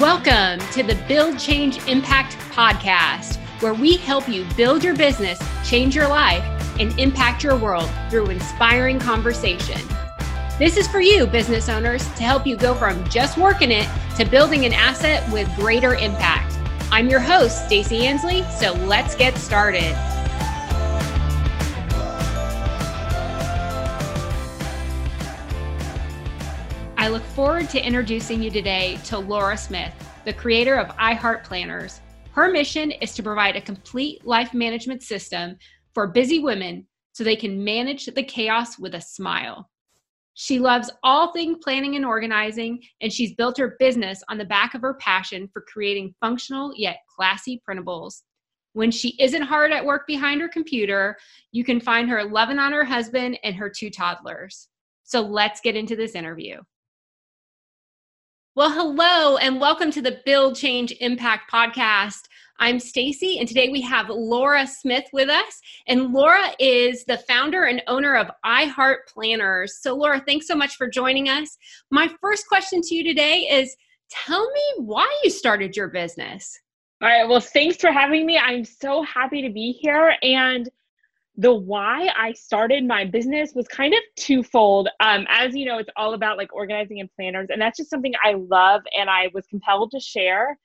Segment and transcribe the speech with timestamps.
[0.00, 5.94] Welcome to the Build Change Impact podcast, where we help you build your business, change
[5.94, 6.42] your life,
[6.80, 9.80] and impact your world through inspiring conversation.
[10.58, 14.24] This is for you, business owners, to help you go from just working it to
[14.24, 16.58] building an asset with greater impact.
[16.90, 19.94] I'm your host, Stacey Ansley, so let's get started.
[27.04, 29.92] I look forward to introducing you today to Laura Smith,
[30.24, 32.00] the creator of iHeart Planners.
[32.32, 35.58] Her mission is to provide a complete life management system
[35.92, 39.68] for busy women so they can manage the chaos with a smile.
[40.32, 44.72] She loves all things planning and organizing, and she's built her business on the back
[44.72, 48.22] of her passion for creating functional yet classy printables.
[48.72, 51.18] When she isn't hard at work behind her computer,
[51.52, 54.68] you can find her loving on her husband and her two toddlers.
[55.02, 56.60] So let's get into this interview.
[58.56, 62.28] Well, hello and welcome to the Build Change Impact podcast.
[62.60, 67.64] I'm Stacy and today we have Laura Smith with us and Laura is the founder
[67.64, 69.78] and owner of iHeart Planners.
[69.82, 71.58] So Laura, thanks so much for joining us.
[71.90, 73.74] My first question to you today is
[74.08, 76.56] tell me why you started your business.
[77.02, 78.38] All right, well, thanks for having me.
[78.38, 80.70] I'm so happy to be here and
[81.36, 84.88] the why I started my business was kind of twofold.
[85.00, 88.12] Um, as you know, it's all about like organizing and planners, and that's just something
[88.24, 90.58] I love and I was compelled to share.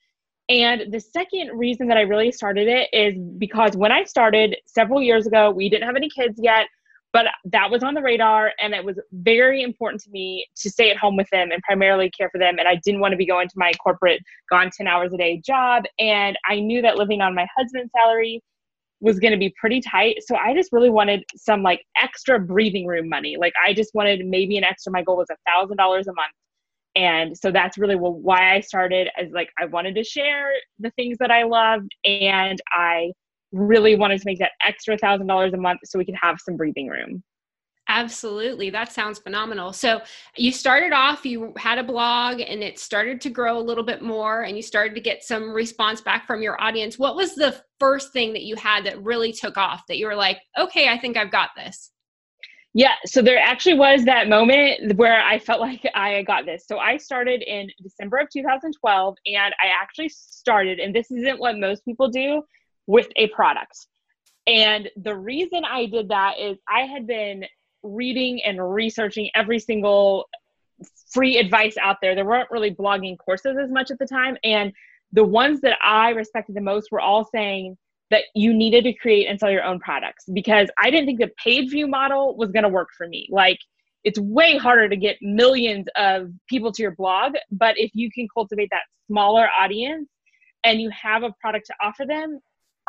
[0.48, 5.02] And the second reason that I really started it is because when I started several
[5.02, 6.68] years ago, we didn't have any kids yet,
[7.14, 10.92] but that was on the radar, and it was very important to me to stay
[10.92, 12.60] at home with them and primarily care for them.
[12.60, 15.42] And I didn't want to be going to my corporate, gone 10 hours a day
[15.44, 15.86] job.
[15.98, 18.44] And I knew that living on my husband's salary
[19.02, 20.18] was going to be pretty tight.
[20.26, 23.38] So I just really wanted some like extra breathing room money.
[23.40, 26.34] Like I just wanted maybe an extra, my goal was a thousand dollars a month.
[26.96, 31.18] And so that's really why I started as like, I wanted to share the things
[31.20, 33.12] that I loved and I
[33.52, 36.58] really wanted to make that extra thousand dollars a month so we could have some
[36.58, 37.24] breathing room.
[37.90, 38.70] Absolutely.
[38.70, 39.74] That sounds phenomenal.
[39.74, 40.00] So
[40.38, 44.04] you started off, you had a blog and it started to grow a little bit
[44.04, 47.00] more and you started to get some response back from your audience.
[47.00, 50.16] What was the first thing that you had that really took off that you were
[50.16, 51.90] like, okay, I think I've got this?
[52.76, 56.68] Yeah, so there actually was that moment where I felt like I got this.
[56.68, 61.58] So I started in December of 2012 and I actually started, and this isn't what
[61.58, 62.44] most people do,
[62.86, 63.88] with a product.
[64.46, 67.46] And the reason I did that is I had been
[67.84, 70.30] reading and researching every single
[71.12, 72.16] free advice out there.
[72.16, 74.38] There weren't really blogging courses as much at the time.
[74.44, 74.72] And
[75.12, 77.78] the ones that I respected the most were all saying
[78.12, 81.32] that you needed to create and sell your own products because I didn't think the
[81.44, 83.28] page view model was going to work for me.
[83.32, 83.60] Like,
[84.04, 88.28] it's way harder to get millions of people to your blog, but if you can
[88.34, 90.10] cultivate that smaller audience
[90.64, 92.40] and you have a product to offer them,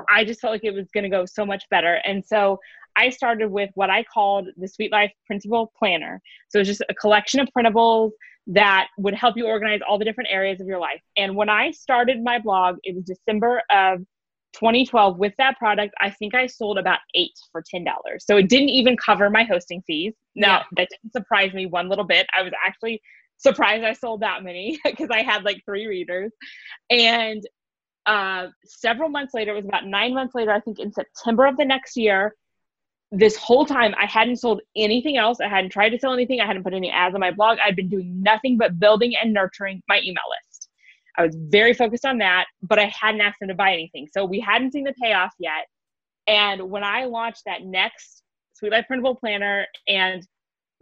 [0.08, 1.94] I just felt like it was going to go so much better.
[1.94, 2.58] And so
[2.96, 6.20] I started with what I called the Sweet Life Printable Planner.
[6.48, 8.10] So it's just a collection of printables
[8.48, 11.00] that would help you organize all the different areas of your life.
[11.16, 14.00] And when I started my blog, it was December of
[14.54, 17.84] 2012 with that product i think i sold about eight for $10
[18.18, 20.62] so it didn't even cover my hosting fees now yeah.
[20.76, 23.00] that didn't surprise me one little bit i was actually
[23.36, 26.32] surprised i sold that many because i had like three readers
[26.90, 27.42] and
[28.06, 31.56] uh, several months later it was about nine months later i think in september of
[31.56, 32.34] the next year
[33.12, 35.40] this whole time I hadn't sold anything else.
[35.40, 36.40] I hadn't tried to sell anything.
[36.40, 37.58] I hadn't put any ads on my blog.
[37.64, 40.68] I'd been doing nothing but building and nurturing my email list.
[41.18, 44.08] I was very focused on that, but I hadn't asked them to buy anything.
[44.12, 45.66] So we hadn't seen the payoff yet.
[46.28, 48.22] And when I launched that next
[48.54, 50.26] Sweet Life Printable Planner, and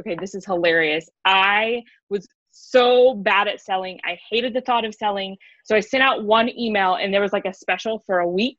[0.01, 1.09] okay, this is hilarious.
[1.25, 3.99] I was so bad at selling.
[4.05, 5.37] I hated the thought of selling.
[5.65, 8.59] So I sent out one email and there was like a special for a week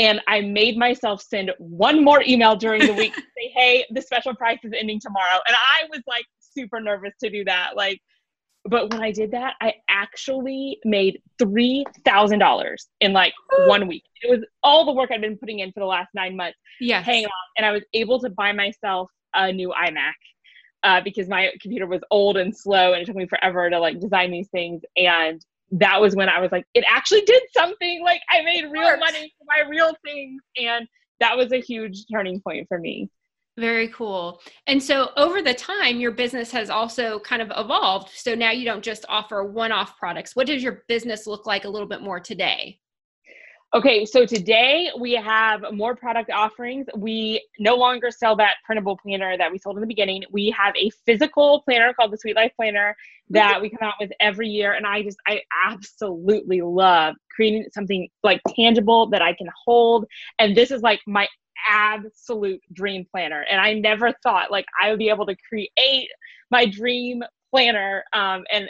[0.00, 4.00] and I made myself send one more email during the week to say, hey, the
[4.00, 5.40] special price is ending tomorrow.
[5.46, 7.76] And I was like super nervous to do that.
[7.76, 8.00] Like,
[8.64, 13.34] but when I did that, I actually made $3,000 in like
[13.66, 14.04] one week.
[14.22, 16.58] It was all the work I'd been putting in for the last nine months.
[16.80, 17.02] Yeah.
[17.02, 17.30] Hang on.
[17.58, 20.14] And I was able to buy myself a new iMac.
[20.82, 24.00] Uh, because my computer was old and slow and it took me forever to like
[24.00, 28.02] design these things and that was when I was like, it actually did something.
[28.04, 30.42] Like I made real money for my real things.
[30.56, 30.86] And
[31.20, 33.08] that was a huge turning point for me.
[33.58, 34.40] Very cool.
[34.66, 38.10] And so over the time, your business has also kind of evolved.
[38.14, 40.34] So now you don't just offer one off products.
[40.34, 42.78] What does your business look like a little bit more today?
[43.72, 46.86] Okay, so today we have more product offerings.
[46.96, 50.24] We no longer sell that printable planner that we sold in the beginning.
[50.32, 52.96] We have a physical planner called the Sweet Life Planner
[53.28, 54.72] that we come out with every year.
[54.72, 60.04] And I just, I absolutely love creating something like tangible that I can hold.
[60.40, 61.28] And this is like my
[61.68, 63.44] absolute dream planner.
[63.48, 66.08] And I never thought like I would be able to create
[66.50, 67.22] my dream
[67.52, 68.02] planner.
[68.12, 68.68] Um, and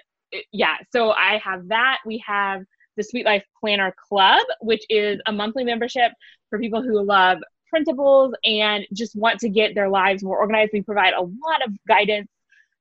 [0.53, 2.01] yeah, so I have that.
[2.05, 2.65] We have
[2.97, 6.13] the Sweet Life Planner Club, which is a monthly membership
[6.49, 7.39] for people who love
[7.75, 10.73] printables and just want to get their lives more organized.
[10.73, 12.29] We provide a lot of guidance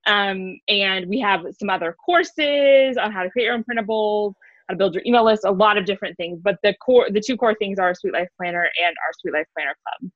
[0.08, 4.34] um, and we have some other courses on how to create your own printables,
[4.68, 6.40] how to build your email list, a lot of different things.
[6.42, 9.48] But the core, the two core things are Sweet Life Planner and our Sweet Life
[9.56, 10.12] Planner Club.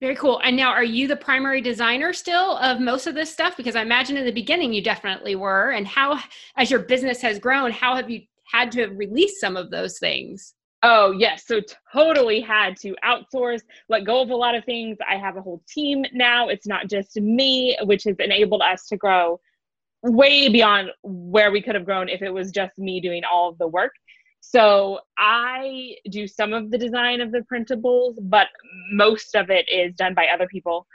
[0.00, 0.40] Very cool.
[0.44, 3.56] And now, are you the primary designer still of most of this stuff?
[3.56, 5.70] Because I imagine in the beginning you definitely were.
[5.70, 6.20] And how,
[6.56, 10.54] as your business has grown, how have you had to release some of those things.
[10.82, 11.46] Oh, yes.
[11.46, 11.60] So
[11.94, 14.98] totally had to outsource, let go of a lot of things.
[15.08, 16.48] I have a whole team now.
[16.48, 19.40] It's not just me, which has enabled us to grow
[20.02, 23.56] way beyond where we could have grown if it was just me doing all of
[23.56, 23.92] the work.
[24.40, 28.48] So I do some of the design of the printables, but
[28.92, 30.86] most of it is done by other people.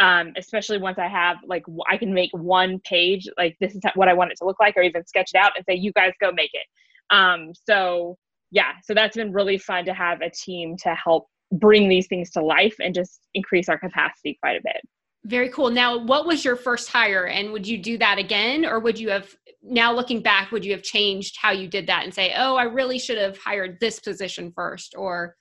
[0.00, 4.08] Um, especially once I have like I can make one page, like this is what
[4.08, 6.12] I want it to look like, or even sketch it out and say, you guys
[6.20, 6.66] go make it.
[7.10, 8.16] Um, so
[8.50, 12.30] yeah, so that's been really fun to have a team to help bring these things
[12.30, 14.80] to life and just increase our capacity quite a bit.
[15.24, 15.70] Very cool.
[15.70, 19.10] Now, what was your first hire and would you do that again or would you
[19.10, 22.54] have now looking back would you have changed how you did that and say, "Oh,
[22.54, 25.36] I really should have hired this position first or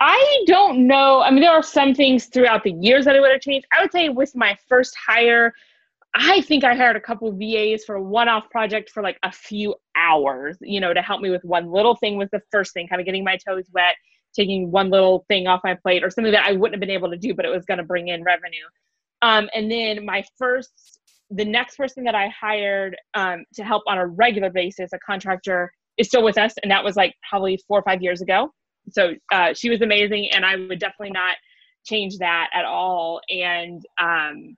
[0.00, 1.20] I don't know.
[1.20, 3.66] I mean, there are some things throughout the years that I would have changed.
[3.76, 5.52] I would say with my first hire,
[6.14, 9.30] I think I hired a couple of VAs for a one-off project for like a
[9.30, 12.88] few hours, you know, to help me with one little thing was the first thing,
[12.88, 13.94] kind of getting my toes wet,
[14.34, 17.10] taking one little thing off my plate or something that I wouldn't have been able
[17.10, 18.64] to do, but it was going to bring in revenue.
[19.22, 23.98] Um, and then my first, the next person that I hired um, to help on
[23.98, 27.78] a regular basis, a contractor, is still with us, and that was like probably four
[27.78, 28.50] or five years ago.
[28.90, 31.36] So uh, she was amazing, and I would definitely not
[31.84, 33.20] change that at all.
[33.28, 34.56] And um,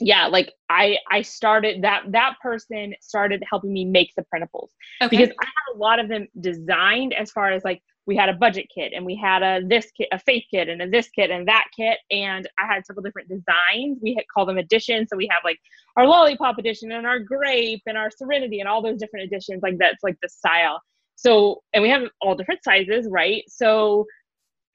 [0.00, 4.68] yeah like i i started that that person started helping me make the printables.
[5.02, 5.16] Okay.
[5.16, 8.32] because i had a lot of them designed as far as like we had a
[8.32, 11.30] budget kit and we had a this kit a faith kit and a this kit
[11.30, 13.98] and that kit and i had several different designs.
[14.02, 15.58] We had call them editions so we have like
[15.96, 19.78] our lollipop edition and our grape and our serenity and all those different editions like
[19.78, 20.80] that's like the style.
[21.16, 23.44] So and we have all different sizes right?
[23.48, 24.06] So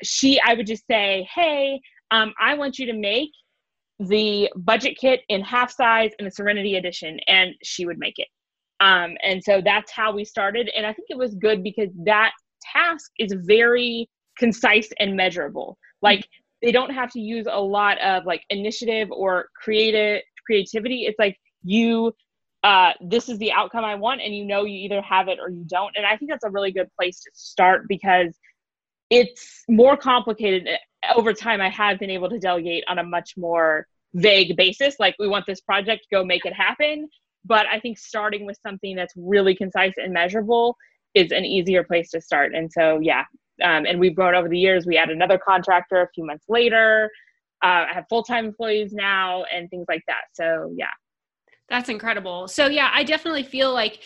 [0.03, 1.79] she i would just say hey
[2.11, 3.31] um, i want you to make
[3.99, 8.27] the budget kit in half size and the Serenity edition, and she would make it.
[8.79, 10.69] Um, and so that's how we started.
[10.75, 12.31] And I think it was good because that
[12.73, 15.77] task is very concise and measurable.
[16.01, 16.27] Like
[16.61, 21.05] they don't have to use a lot of like initiative or creative creativity.
[21.05, 22.13] It's like you
[22.63, 25.51] uh, this is the outcome I want, and you know you either have it or
[25.51, 25.95] you don't.
[25.95, 28.35] And I think that's a really good place to start because
[29.09, 30.67] it's more complicated
[31.15, 33.85] over time i have been able to delegate on a much more
[34.15, 37.07] vague basis like we want this project go make it happen.
[37.43, 40.77] But i think starting with something that's really concise and measurable
[41.13, 42.55] is an easier place to start.
[42.55, 43.25] And so yeah
[43.63, 44.85] um, and we've grown over the years.
[44.85, 47.09] We add another contractor a few months later.
[47.63, 50.23] Uh, i have full-time employees now and things like that.
[50.33, 50.91] So yeah.
[51.69, 52.47] That's incredible.
[52.47, 54.01] So yeah, I definitely feel like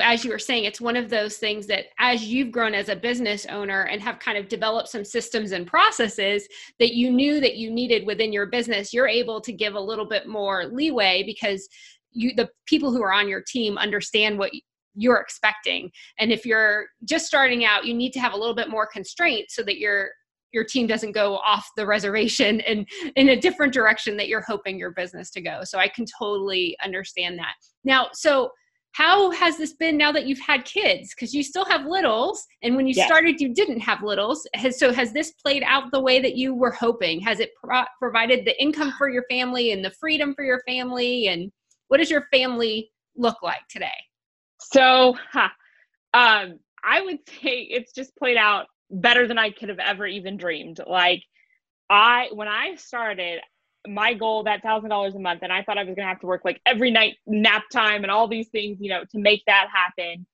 [0.00, 2.96] as you were saying, it's one of those things that as you've grown as a
[2.96, 6.48] business owner and have kind of developed some systems and processes
[6.80, 10.06] that you knew that you needed within your business, you're able to give a little
[10.06, 11.68] bit more leeway because
[12.10, 14.50] you the people who are on your team understand what
[14.94, 15.90] you're expecting.
[16.18, 19.50] And if you're just starting out, you need to have a little bit more constraint
[19.50, 20.08] so that your
[20.52, 24.78] your team doesn't go off the reservation and in a different direction that you're hoping
[24.78, 25.60] your business to go.
[25.62, 27.54] So I can totally understand that.
[27.84, 28.50] Now, so
[28.96, 31.14] how has this been now that you've had kids?
[31.14, 33.06] Because you still have littles and when you yes.
[33.06, 34.46] started you didn't have littles.
[34.54, 37.20] Has, so has this played out the way that you were hoping?
[37.20, 41.28] Has it pro- provided the income for your family and the freedom for your family?
[41.28, 41.52] And
[41.88, 43.98] what does your family look like today?
[44.60, 45.50] So huh,
[46.14, 50.38] um, i would say it's just played out better than i could have ever even
[50.38, 50.80] dreamed.
[50.86, 51.22] Like
[51.90, 53.40] i when i started
[53.88, 56.20] my goal that thousand dollars a month and i thought i was going to have
[56.20, 59.42] to work like every night nap time and all these things you know to make
[59.46, 60.26] that happen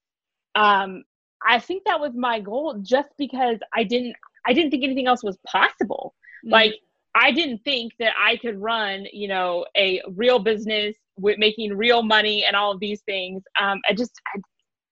[0.55, 1.03] um
[1.47, 4.15] i think that was my goal just because i didn't
[4.47, 6.53] i didn't think anything else was possible mm-hmm.
[6.53, 6.75] like
[7.15, 12.03] i didn't think that i could run you know a real business with making real
[12.03, 14.41] money and all of these things um i just I,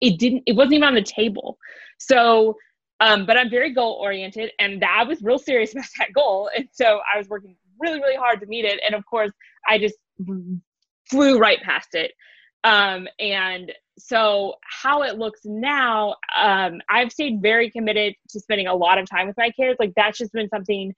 [0.00, 1.58] it didn't it wasn't even on the table
[1.98, 2.56] so
[3.00, 6.50] Um, but I'm very goal oriented, and I was real serious about that goal.
[6.54, 8.80] And so I was working really, really hard to meet it.
[8.84, 9.32] And of course,
[9.66, 9.96] I just
[11.08, 12.12] flew right past it.
[12.62, 18.74] Um, and so, how it looks now, um, I've stayed very committed to spending a
[18.74, 19.78] lot of time with my kids.
[19.78, 20.94] Like, that's just been something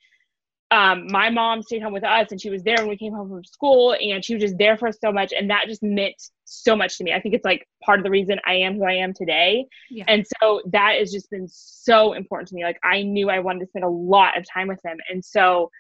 [0.72, 3.28] um, my mom stayed home with us and she was there when we came home
[3.28, 6.14] from school and she was just there for us so much and that just meant
[6.44, 8.84] so much to me i think it's like part of the reason i am who
[8.84, 10.04] i am today yeah.
[10.08, 13.60] and so that has just been so important to me like i knew i wanted
[13.60, 15.70] to spend a lot of time with them and so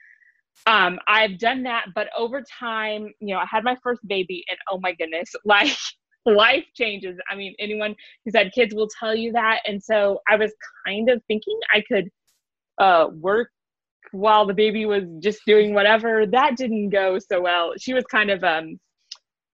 [0.66, 4.58] um, i've done that but over time you know i had my first baby and
[4.70, 5.76] oh my goodness like
[6.24, 7.94] life changes i mean anyone
[8.24, 10.52] who's had kids will tell you that and so i was
[10.86, 12.08] kind of thinking i could
[12.78, 13.48] uh, work
[14.12, 16.26] while the baby was just doing whatever.
[16.26, 17.72] That didn't go so well.
[17.78, 18.78] She was kind of um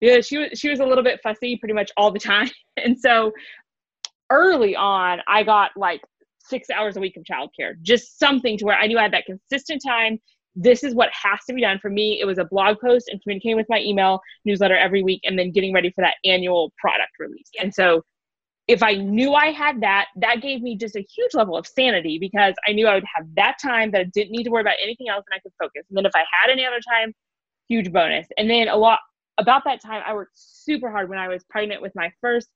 [0.00, 2.50] yeah, she was she was a little bit fussy pretty much all the time.
[2.76, 3.32] And so
[4.30, 6.00] early on, I got like
[6.38, 9.26] six hours a week of childcare, just something to where I knew I had that
[9.26, 10.18] consistent time.
[10.60, 12.20] This is what has to be done for me.
[12.20, 15.52] It was a blog post and communicating with my email newsletter every week and then
[15.52, 17.48] getting ready for that annual product release.
[17.60, 18.02] And so
[18.66, 22.18] if I knew I had that, that gave me just a huge level of sanity
[22.18, 24.74] because I knew I would have that time that I didn't need to worry about
[24.82, 25.86] anything else and I could focus.
[25.88, 27.14] And then if I had any other time,
[27.68, 28.26] huge bonus.
[28.36, 28.98] And then a lot
[29.38, 32.48] about that time, I worked super hard when I was pregnant with my first,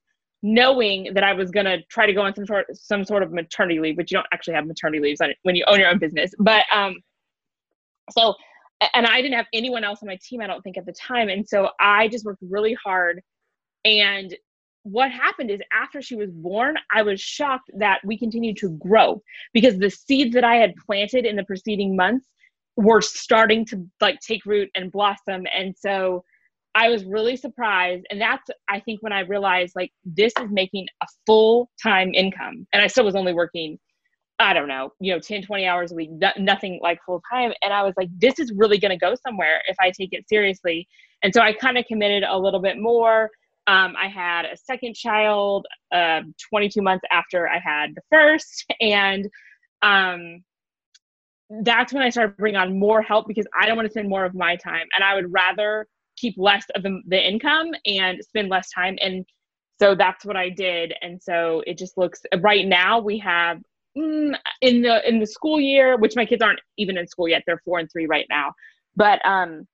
[0.43, 3.31] knowing that I was going to try to go on some sort some sort of
[3.31, 6.31] maternity leave, which you don't actually have maternity leaves when you own your own business.
[6.37, 6.97] But um,
[8.11, 8.35] so
[8.93, 11.29] and I didn't have anyone else on my team, I don't think at the time,
[11.29, 13.21] and so I just worked really hard
[13.85, 14.33] and
[14.83, 19.21] what happened is after she was born, I was shocked that we continued to grow
[19.53, 22.27] because the seeds that I had planted in the preceding months
[22.75, 25.45] were starting to like take root and blossom.
[25.55, 26.23] And so
[26.75, 28.05] I was really surprised.
[28.09, 32.67] And that's, I think, when I realized like this is making a full time income.
[32.73, 33.79] And I still was only working,
[34.39, 37.53] I don't know, you know, 10, 20 hours a week, nothing like full time.
[37.61, 40.27] And I was like, this is really going to go somewhere if I take it
[40.27, 40.87] seriously.
[41.21, 43.29] And so I kind of committed a little bit more
[43.67, 49.29] um, I had a second child uh, 22 months after I had the first, and
[49.81, 50.43] um,
[51.61, 54.25] that's when I started bringing on more help because I don't want to spend more
[54.25, 55.87] of my time, and I would rather
[56.17, 58.97] keep less of the, the income and spend less time.
[59.01, 59.25] And
[59.79, 60.93] so that's what I did.
[61.01, 63.59] And so it just looks right now we have
[63.97, 67.43] mm, in the in the school year, which my kids aren't even in school yet;
[67.45, 68.53] they're four and three right now.
[68.95, 69.67] But um,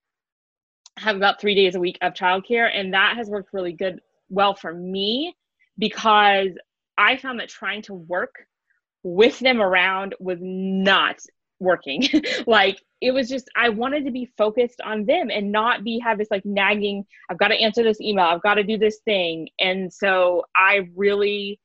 [0.97, 3.99] have about three days a week of childcare, and that has worked really good,
[4.29, 5.35] well for me,
[5.77, 6.49] because
[6.97, 8.35] I found that trying to work
[9.03, 11.19] with them around was not
[11.59, 12.07] working.
[12.47, 16.17] like it was just I wanted to be focused on them and not be have
[16.17, 17.05] this like nagging.
[17.29, 18.25] I've got to answer this email.
[18.25, 21.59] I've got to do this thing, and so I really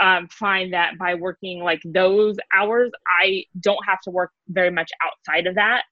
[0.00, 2.90] um, find that by working like those hours,
[3.20, 5.82] I don't have to work very much outside of that.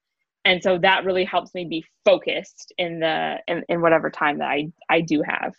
[0.44, 4.48] And so that really helps me be focused in the in, in whatever time that
[4.48, 5.52] i i do have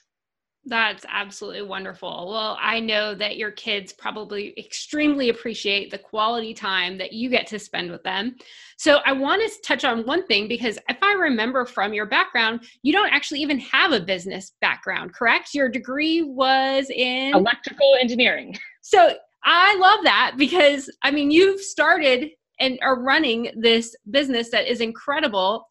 [0.70, 2.30] that's absolutely wonderful.
[2.32, 7.48] Well, I know that your kids probably extremely appreciate the quality time that you get
[7.48, 8.36] to spend with them.
[8.78, 12.62] So, I want to touch on one thing because if I remember from your background,
[12.84, 15.54] you don't actually even have a business background, correct?
[15.54, 18.56] Your degree was in electrical engineering.
[18.82, 24.70] So, I love that because I mean, you've started and are running this business that
[24.70, 25.69] is incredible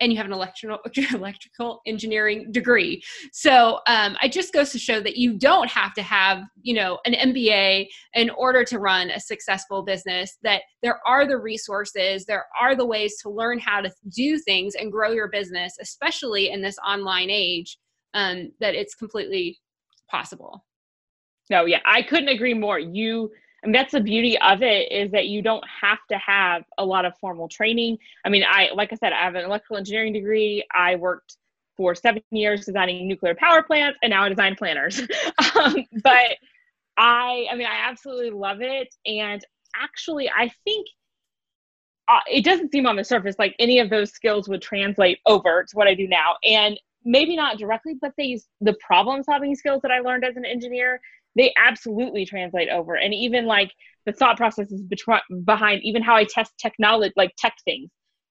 [0.00, 0.78] and you have an electrical
[1.12, 3.02] electrical engineering degree.
[3.32, 6.98] So um, it just goes to show that you don't have to have you know
[7.04, 10.36] an MBA in order to run a successful business.
[10.42, 14.74] That there are the resources, there are the ways to learn how to do things
[14.74, 17.78] and grow your business, especially in this online age.
[18.14, 19.58] Um, that it's completely
[20.10, 20.64] possible.
[21.50, 22.78] No, yeah, I couldn't agree more.
[22.78, 23.30] You
[23.62, 27.04] and that's the beauty of it is that you don't have to have a lot
[27.04, 27.98] of formal training.
[28.24, 30.64] I mean i like i said i have an electrical engineering degree.
[30.72, 31.36] I worked
[31.76, 35.00] for seven years designing nuclear power plants and now i design planners.
[35.56, 36.36] Um, but
[36.98, 38.94] i i mean i absolutely love it.
[39.06, 39.44] And
[39.74, 40.86] actually i think
[42.08, 45.64] uh, it doesn't seem on the surface like any of those skills would translate over
[45.64, 46.36] to what i do now.
[46.44, 50.44] And maybe not directly but these the problem solving skills that i learned as an
[50.44, 51.00] engineer
[51.36, 52.94] they absolutely translate over.
[52.94, 53.70] And even like
[54.06, 54.82] the thought processes
[55.44, 57.90] behind even how i test technology like tech things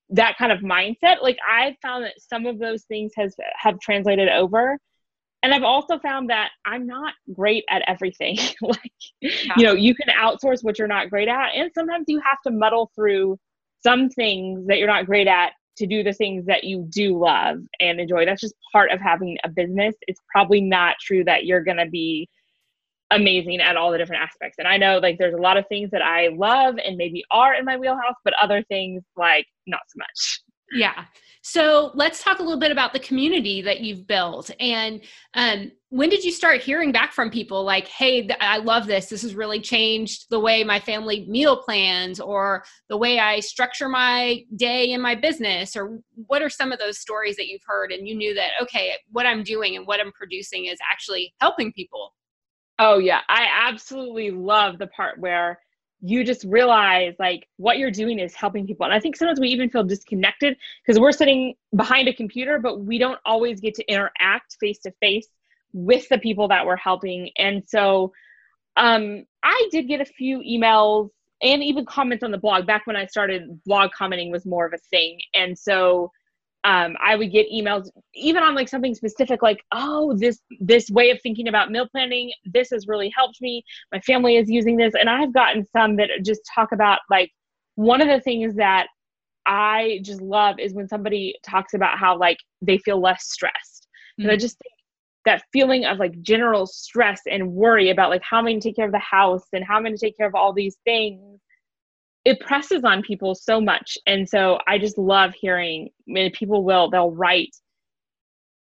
[0.09, 4.29] that kind of mindset like i've found that some of those things has have translated
[4.29, 4.79] over.
[5.43, 8.37] And i've also found that i'm not great at everything.
[8.61, 8.79] Like
[9.21, 9.53] yeah.
[9.57, 12.51] you know you can outsource what you're not great at and sometimes you have to
[12.51, 13.37] muddle through
[13.83, 17.57] some things that you're not great at to do the things that you do love
[17.81, 18.25] and enjoy.
[18.25, 19.93] That's just part of having a business.
[20.07, 22.29] It's probably not true that you're going to be
[23.11, 24.57] amazing at all the different aspects.
[24.57, 27.53] And I know like there's a lot of things that I love and maybe are
[27.53, 30.41] in my wheelhouse, but other things like not so much.
[30.73, 31.05] Yeah.
[31.41, 34.49] So let's talk a little bit about the community that you've built.
[34.59, 35.01] And
[35.35, 39.05] um, when did you start hearing back from people like, hey, I love this.
[39.05, 43.87] This has really changed the way my family meal plans or the way I structure
[43.87, 45.75] my day in my business?
[45.75, 48.93] Or what are some of those stories that you've heard and you knew that, okay,
[49.11, 52.11] what I'm doing and what I'm producing is actually helping people?
[52.77, 53.21] Oh, yeah.
[53.29, 55.59] I absolutely love the part where
[56.01, 58.85] you just realize like what you're doing is helping people.
[58.85, 62.81] And I think sometimes we even feel disconnected because we're sitting behind a computer, but
[62.81, 65.27] we don't always get to interact face to face
[65.73, 67.31] with the people that we're helping.
[67.37, 68.13] And so
[68.77, 71.09] um, I did get a few emails
[71.41, 74.73] and even comments on the blog back when I started blog commenting was more of
[74.73, 75.19] a thing.
[75.33, 76.11] And so
[76.65, 81.11] um, I would get emails even on like something specific, like, oh, this this way
[81.11, 83.63] of thinking about meal planning, this has really helped me.
[83.93, 87.31] My family is using this, and I've gotten some that just talk about like
[87.75, 88.87] one of the things that
[89.45, 93.87] I just love is when somebody talks about how like they feel less stressed.
[94.17, 94.33] And mm-hmm.
[94.33, 94.73] I just think
[95.25, 98.69] that feeling of like general stress and worry about like how am I going to
[98.69, 100.51] take care of the house and how am I going to take care of all
[100.51, 101.39] these things
[102.25, 103.97] it presses on people so much.
[104.07, 107.55] And so i just love hearing I mean, people will they'll write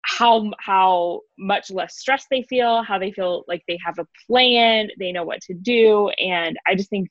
[0.02, 4.88] how how much less stress they feel how they feel like they have a plan
[4.98, 6.10] they know what to do.
[6.18, 7.08] And i just think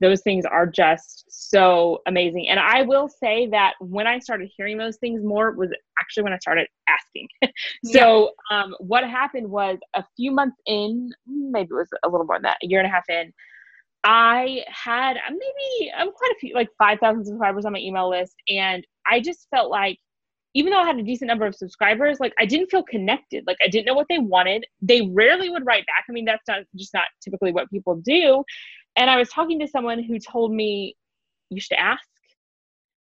[0.00, 2.48] those things are just so amazing.
[2.48, 6.32] And i will say that when i started hearing those things more was actually when
[6.32, 7.28] i started asking.
[7.84, 8.62] So yeah.
[8.62, 12.44] um, what happened was a few months in maybe it was a little more than
[12.44, 13.32] that a year and a half in
[14.04, 18.08] I had uh, maybe I'm um, quite a few, like 5,000 subscribers on my email
[18.08, 18.34] list.
[18.48, 19.98] And I just felt like,
[20.54, 23.44] even though I had a decent number of subscribers, like I didn't feel connected.
[23.46, 24.64] Like I didn't know what they wanted.
[24.82, 26.04] They rarely would write back.
[26.08, 28.42] I mean, that's not just not typically what people do.
[28.96, 30.96] And I was talking to someone who told me,
[31.50, 32.02] you should ask.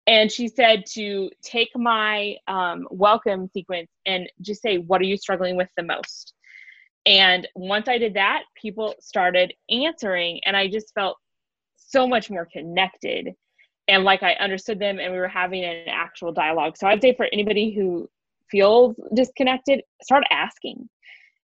[0.06, 5.16] And she said to take my um, welcome sequence and just say, what are you
[5.16, 6.34] struggling with the most?
[7.04, 11.16] And once I did that, people started answering, and I just felt
[11.76, 13.34] so much more connected
[13.88, 16.76] and like I understood them, and we were having an actual dialogue.
[16.76, 18.08] So I'd say for anybody who
[18.50, 20.88] feels disconnected, start asking.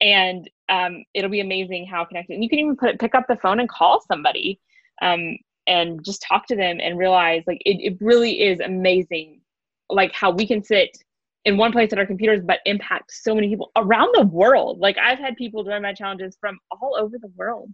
[0.01, 2.35] And um, it'll be amazing how connected.
[2.35, 4.59] And you can even put pick up the phone and call somebody
[5.01, 9.41] um, and just talk to them and realize like it, it really is amazing
[9.89, 10.97] like how we can sit
[11.45, 14.80] in one place at our computers, but impact so many people around the world.
[14.80, 17.69] Like I've had people join my challenges from all over the world.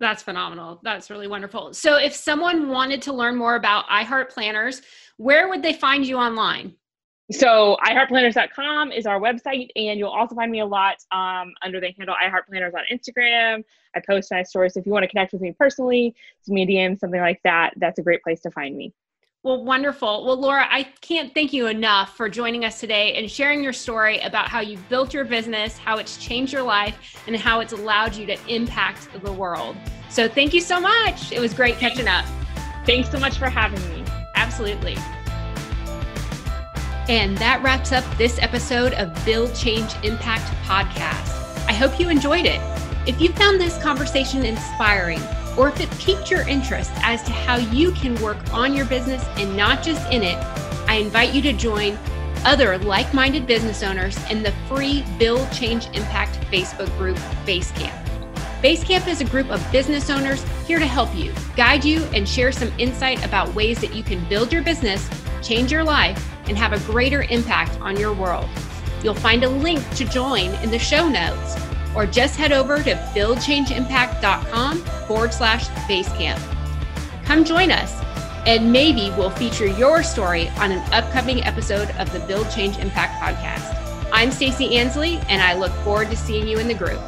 [0.00, 0.80] That's phenomenal.
[0.82, 1.72] That's really wonderful.
[1.74, 4.82] So if someone wanted to learn more about iHeart Planners,
[5.16, 6.74] where would they find you online?
[7.30, 11.92] So iHeartPlanners.com is our website, and you'll also find me a lot um, under the
[11.96, 13.62] handle iHeartPlanners on Instagram.
[13.94, 14.74] I post nice stories.
[14.74, 17.40] So if you want to connect with me personally, send me a DM, something like
[17.44, 17.74] that.
[17.76, 18.92] That's a great place to find me.
[19.44, 20.24] Well, wonderful.
[20.24, 24.20] Well, Laura, I can't thank you enough for joining us today and sharing your story
[24.20, 28.14] about how you've built your business, how it's changed your life, and how it's allowed
[28.14, 29.76] you to impact the world.
[30.08, 31.32] So, thank you so much.
[31.32, 32.24] It was great catching up.
[32.86, 34.04] Thanks so much for having me.
[34.36, 34.96] Absolutely.
[37.08, 41.66] And that wraps up this episode of Build Change Impact podcast.
[41.66, 42.60] I hope you enjoyed it.
[43.08, 45.20] If you found this conversation inspiring,
[45.56, 49.24] or if it piqued your interest as to how you can work on your business
[49.36, 50.36] and not just in it,
[50.88, 51.98] I invite you to join
[52.44, 57.98] other like minded business owners in the free Build Change Impact Facebook group, Basecamp.
[58.62, 62.52] Basecamp is a group of business owners here to help you, guide you, and share
[62.52, 65.08] some insight about ways that you can build your business,
[65.42, 68.48] change your life, and have a greater impact on your world.
[69.02, 71.56] You'll find a link to join in the show notes
[71.94, 76.40] or just head over to buildchangeimpact.com forward slash basecamp.
[77.24, 78.02] Come join us,
[78.46, 83.20] and maybe we'll feature your story on an upcoming episode of the Build Change Impact
[83.22, 83.78] podcast.
[84.12, 87.00] I'm Stacey Ansley, and I look forward to seeing you in the group.